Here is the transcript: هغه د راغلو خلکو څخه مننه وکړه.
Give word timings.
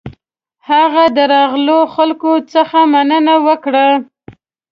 هغه 0.69 1.03
د 1.15 1.17
راغلو 1.33 1.79
خلکو 1.95 2.31
څخه 2.53 2.79
مننه 2.93 3.35
وکړه. 3.47 3.87